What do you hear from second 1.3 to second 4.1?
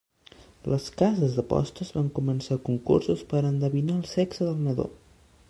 d'apostes van començar concursos per endevinar el